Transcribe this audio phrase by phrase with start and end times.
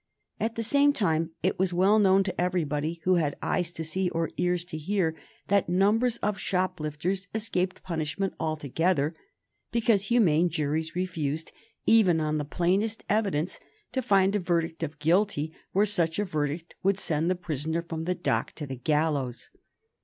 [0.39, 4.09] At the same time it was well known to everybody who had eyes to see
[4.09, 5.13] or ears to hear
[5.47, 9.15] that numbers of shoplifters escaped punishment altogether
[9.71, 11.51] because humane juries refused,
[11.85, 13.59] even on the plainest evidence,
[13.91, 18.05] to find a verdict of guilty where such a verdict would send the prisoner from
[18.05, 19.51] the dock to the gallows.